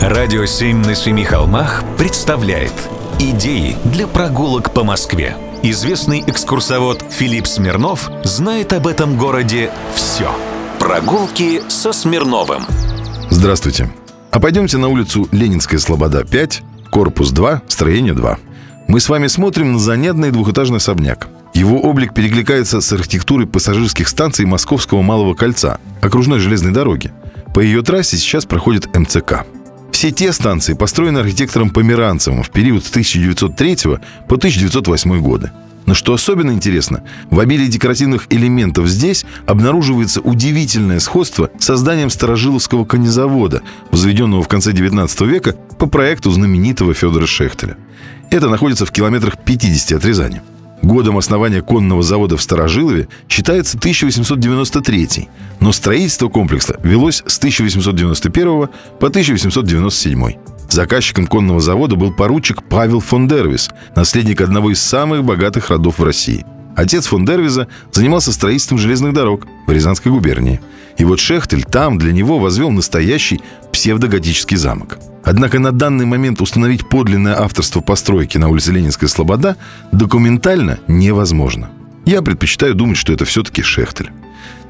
Радио 0.00 0.46
«Семь 0.46 0.78
на 0.78 0.94
семи 0.94 1.24
холмах» 1.24 1.84
представляет 1.98 2.72
Идеи 3.18 3.76
для 3.84 4.06
прогулок 4.06 4.72
по 4.72 4.82
Москве. 4.82 5.36
Известный 5.62 6.24
экскурсовод 6.26 7.04
Филипп 7.10 7.46
Смирнов 7.46 8.10
знает 8.24 8.72
об 8.72 8.86
этом 8.86 9.18
городе 9.18 9.70
все. 9.94 10.34
Прогулки 10.78 11.60
со 11.68 11.92
Смирновым. 11.92 12.62
Здравствуйте. 13.28 13.90
А 14.30 14.40
пойдемте 14.40 14.78
на 14.78 14.88
улицу 14.88 15.28
Ленинская 15.32 15.78
Слобода 15.78 16.24
5, 16.24 16.62
корпус 16.90 17.30
2, 17.30 17.60
строение 17.68 18.14
2. 18.14 18.38
Мы 18.88 19.00
с 19.00 19.08
вами 19.10 19.26
смотрим 19.26 19.74
на 19.74 19.78
занятный 19.78 20.30
двухэтажный 20.30 20.78
особняк. 20.78 21.28
Его 21.52 21.78
облик 21.78 22.14
перекликается 22.14 22.80
с 22.80 22.90
архитектурой 22.90 23.46
пассажирских 23.46 24.08
станций 24.08 24.46
Московского 24.46 25.02
Малого 25.02 25.34
Кольца, 25.34 25.78
окружной 26.00 26.38
железной 26.38 26.72
дороги. 26.72 27.12
По 27.52 27.60
ее 27.60 27.82
трассе 27.82 28.16
сейчас 28.16 28.46
проходит 28.46 28.96
МЦК. 28.96 29.44
Все 30.00 30.12
те 30.12 30.32
станции 30.32 30.72
построены 30.72 31.18
архитектором 31.18 31.68
Померанцевым 31.68 32.42
в 32.42 32.48
период 32.48 32.86
с 32.86 32.88
1903 32.88 33.76
по 34.28 34.36
1908 34.36 35.20
годы. 35.20 35.52
Но 35.84 35.92
что 35.92 36.14
особенно 36.14 36.52
интересно, 36.52 37.04
в 37.28 37.38
обилии 37.38 37.66
декоративных 37.66 38.26
элементов 38.30 38.88
здесь 38.88 39.26
обнаруживается 39.44 40.22
удивительное 40.22 41.00
сходство 41.00 41.50
с 41.58 41.66
созданием 41.66 42.08
Старожиловского 42.08 42.86
конезавода, 42.86 43.60
возведенного 43.90 44.42
в 44.42 44.48
конце 44.48 44.72
19 44.72 45.20
века 45.20 45.54
по 45.78 45.84
проекту 45.84 46.30
знаменитого 46.30 46.94
Федора 46.94 47.26
Шехтеля. 47.26 47.76
Это 48.30 48.48
находится 48.48 48.86
в 48.86 48.92
километрах 48.92 49.36
50 49.44 49.98
от 49.98 50.04
Рязани. 50.06 50.40
Годом 50.82 51.18
основания 51.18 51.60
конного 51.60 52.02
завода 52.02 52.36
в 52.36 52.42
Старожилове 52.42 53.08
считается 53.28 53.76
1893, 53.76 55.28
но 55.60 55.72
строительство 55.72 56.28
комплекса 56.28 56.80
велось 56.82 57.22
с 57.26 57.38
1891 57.38 58.68
по 58.98 59.06
1897. 59.06 60.32
Заказчиком 60.70 61.26
конного 61.26 61.60
завода 61.60 61.96
был 61.96 62.12
поручик 62.12 62.62
Павел 62.62 63.00
фон 63.00 63.28
Дервис, 63.28 63.70
наследник 63.94 64.40
одного 64.40 64.70
из 64.70 64.80
самых 64.80 65.24
богатых 65.24 65.68
родов 65.68 65.98
в 65.98 66.04
России. 66.04 66.46
Отец 66.76 67.06
фон 67.06 67.26
Дервиза 67.26 67.66
занимался 67.92 68.32
строительством 68.32 68.78
железных 68.78 69.12
дорог 69.12 69.46
в 69.66 69.72
Рязанской 69.72 70.10
губернии. 70.10 70.60
И 70.96 71.04
вот 71.04 71.20
Шехтель 71.20 71.64
там 71.64 71.98
для 71.98 72.12
него 72.12 72.38
возвел 72.38 72.70
настоящий 72.70 73.40
псевдоготический 73.72 74.56
замок– 74.56 74.98
Однако 75.24 75.58
на 75.58 75.72
данный 75.72 76.06
момент 76.06 76.40
установить 76.40 76.88
подлинное 76.88 77.40
авторство 77.40 77.80
постройки 77.80 78.38
на 78.38 78.48
улице 78.48 78.72
Ленинская 78.72 79.08
Слобода 79.08 79.56
документально 79.92 80.78
невозможно. 80.88 81.70
Я 82.06 82.22
предпочитаю 82.22 82.74
думать, 82.74 82.96
что 82.96 83.12
это 83.12 83.24
все-таки 83.24 83.62
Шехтель. 83.62 84.10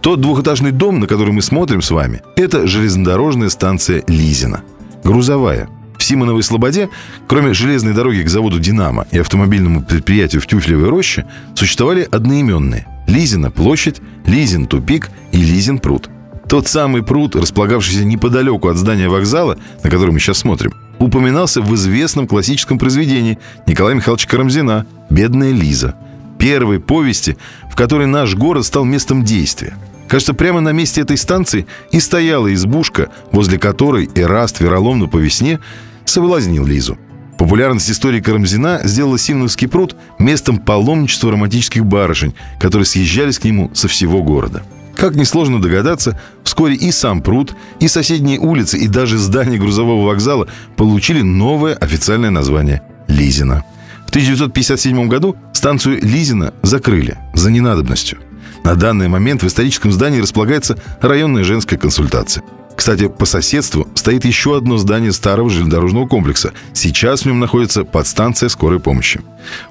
Тот 0.00 0.20
двухэтажный 0.20 0.70
дом, 0.70 1.00
на 1.00 1.06
который 1.06 1.32
мы 1.32 1.42
смотрим 1.42 1.82
с 1.82 1.90
вами, 1.90 2.22
это 2.36 2.66
железнодорожная 2.66 3.48
станция 3.48 4.04
Лизина. 4.06 4.62
Грузовая. 5.02 5.68
В 5.98 6.02
Симоновой 6.04 6.42
Слободе, 6.42 6.90
кроме 7.26 7.54
железной 7.54 7.94
дороги 7.94 8.22
к 8.22 8.28
заводу 8.28 8.60
«Динамо» 8.60 9.06
и 9.10 9.18
автомобильному 9.18 9.82
предприятию 9.82 10.42
в 10.42 10.46
Тюфлевой 10.46 10.90
роще, 10.90 11.26
существовали 11.54 12.06
одноименные– 12.10 12.86
Лизина 13.08 13.50
площадь, 13.50 14.00
Лизин 14.26 14.66
тупик 14.66 15.10
и 15.32 15.38
Лизин 15.38 15.78
пруд– 15.78 16.10
тот 16.48 16.68
самый 16.68 17.02
пруд, 17.02 17.34
располагавшийся 17.34 18.04
неподалеку 18.04 18.68
от 18.68 18.76
здания 18.76 19.08
вокзала, 19.08 19.58
на 19.82 19.90
который 19.90 20.10
мы 20.10 20.20
сейчас 20.20 20.38
смотрим, 20.38 20.72
упоминался 20.98 21.60
в 21.60 21.74
известном 21.74 22.26
классическом 22.26 22.78
произведении 22.78 23.38
Николая 23.66 23.96
Михайловича 23.96 24.28
Карамзина 24.28 24.86
«Бедная 25.10 25.50
Лиза», 25.50 25.96
первой 26.38 26.78
повести, 26.78 27.36
в 27.70 27.74
которой 27.74 28.06
наш 28.06 28.34
город 28.34 28.64
стал 28.64 28.84
местом 28.84 29.24
действия. 29.24 29.76
Кажется, 30.08 30.34
прямо 30.34 30.60
на 30.60 30.70
месте 30.70 31.00
этой 31.00 31.16
станции 31.16 31.66
и 31.90 31.98
стояла 31.98 32.52
избушка, 32.54 33.10
возле 33.32 33.58
которой 33.58 34.08
Эраст 34.14 34.60
вероломно 34.60 35.08
по 35.08 35.16
весне 35.16 35.58
соблазнил 36.04 36.64
Лизу. 36.64 36.96
Популярность 37.38 37.90
истории 37.90 38.20
Карамзина 38.20 38.82
сделала 38.84 39.18
Симоновский 39.18 39.66
пруд 39.66 39.96
местом 40.18 40.58
паломничества 40.58 41.32
романтических 41.32 41.84
барышень, 41.84 42.34
которые 42.60 42.86
съезжались 42.86 43.40
к 43.40 43.44
нему 43.44 43.70
со 43.74 43.88
всего 43.88 44.22
города– 44.22 44.62
как 44.96 45.14
несложно 45.14 45.60
догадаться, 45.60 46.18
вскоре 46.42 46.74
и 46.74 46.90
сам 46.90 47.22
пруд, 47.22 47.54
и 47.80 47.88
соседние 47.88 48.38
улицы, 48.38 48.78
и 48.78 48.88
даже 48.88 49.18
здание 49.18 49.58
грузового 49.58 50.06
вокзала 50.06 50.48
получили 50.76 51.22
новое 51.22 51.74
официальное 51.74 52.30
название– 52.30 52.82
Лизина. 53.08 53.64
В 54.06 54.10
1957 54.10 55.08
году 55.08 55.36
станцию 55.52 55.98
Лизина 56.02 56.54
закрыли 56.62 57.18
за 57.34 57.50
ненадобностью. 57.50 58.18
На 58.64 58.74
данный 58.74 59.08
момент 59.08 59.42
в 59.42 59.46
историческом 59.46 59.92
здании 59.92 60.20
располагается 60.20 60.78
районная 61.00 61.44
женская 61.44 61.76
консультация. 61.76 62.42
Кстати, 62.76 63.08
по 63.08 63.24
соседству 63.24 63.88
стоит 63.94 64.24
еще 64.24 64.56
одно 64.56 64.76
здание 64.76 65.12
старого 65.12 65.48
железнодорожного 65.48 66.06
комплекса. 66.06 66.52
Сейчас 66.72 67.22
в 67.22 67.26
нем 67.26 67.40
находится 67.40 67.84
подстанция 67.84 68.48
скорой 68.48 68.80
помощи. 68.80 69.20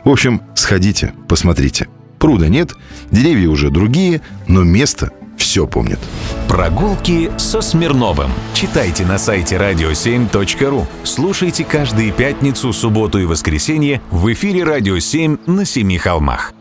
В 0.03 0.09
общем, 0.09 0.41
сходите, 0.55 1.13
посмотрите. 1.27 1.87
Пруда 2.25 2.47
нет, 2.47 2.73
деревья 3.11 3.49
уже 3.49 3.69
другие, 3.69 4.19
но 4.47 4.63
место 4.63 5.11
все 5.37 5.67
помнит. 5.67 5.99
Прогулки 6.47 7.29
со 7.37 7.61
Смирновым. 7.61 8.31
Читайте 8.55 9.05
на 9.05 9.19
сайте 9.19 9.57
radio7.ru. 9.57 10.87
Слушайте 11.03 11.63
каждые 11.63 12.11
пятницу, 12.11 12.73
субботу 12.73 13.19
и 13.19 13.25
воскресенье 13.25 14.01
в 14.09 14.33
эфире 14.33 14.63
«Радио 14.63 14.95
7» 14.95 15.39
на 15.45 15.65
Семи 15.65 15.99
холмах. 15.99 16.55